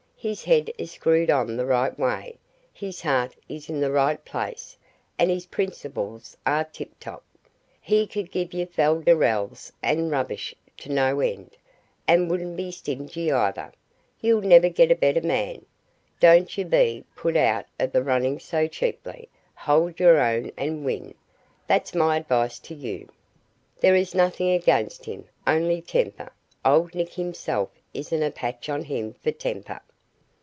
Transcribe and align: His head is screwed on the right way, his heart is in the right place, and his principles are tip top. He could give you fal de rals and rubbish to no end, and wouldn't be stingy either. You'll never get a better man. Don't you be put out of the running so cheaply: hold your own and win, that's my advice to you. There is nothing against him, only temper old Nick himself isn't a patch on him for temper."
His 0.23 0.43
head 0.43 0.71
is 0.77 0.91
screwed 0.91 1.31
on 1.31 1.57
the 1.57 1.65
right 1.65 1.97
way, 1.97 2.37
his 2.71 3.01
heart 3.01 3.35
is 3.49 3.69
in 3.69 3.79
the 3.79 3.89
right 3.91 4.23
place, 4.23 4.77
and 5.17 5.31
his 5.31 5.47
principles 5.47 6.37
are 6.45 6.63
tip 6.63 6.91
top. 6.99 7.23
He 7.81 8.05
could 8.05 8.29
give 8.29 8.53
you 8.53 8.67
fal 8.67 9.01
de 9.01 9.15
rals 9.15 9.71
and 9.81 10.11
rubbish 10.11 10.53
to 10.77 10.91
no 10.93 11.21
end, 11.21 11.57
and 12.07 12.29
wouldn't 12.29 12.55
be 12.55 12.69
stingy 12.69 13.31
either. 13.31 13.73
You'll 14.19 14.43
never 14.43 14.69
get 14.69 14.91
a 14.91 14.95
better 14.95 15.21
man. 15.23 15.65
Don't 16.19 16.55
you 16.55 16.65
be 16.65 17.03
put 17.15 17.35
out 17.35 17.65
of 17.79 17.91
the 17.91 18.03
running 18.03 18.37
so 18.37 18.67
cheaply: 18.67 19.27
hold 19.55 19.99
your 19.99 20.19
own 20.21 20.51
and 20.55 20.85
win, 20.85 21.15
that's 21.65 21.95
my 21.95 22.17
advice 22.17 22.59
to 22.59 22.75
you. 22.75 23.09
There 23.79 23.95
is 23.95 24.13
nothing 24.13 24.51
against 24.51 25.05
him, 25.05 25.25
only 25.47 25.81
temper 25.81 26.29
old 26.63 26.93
Nick 26.93 27.13
himself 27.13 27.71
isn't 27.95 28.21
a 28.21 28.29
patch 28.29 28.69
on 28.69 28.83
him 28.83 29.13
for 29.15 29.31
temper." 29.31 29.79